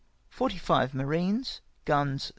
[0.31, 1.61] Forty five marines.
[1.85, 2.29] Gruns, 32.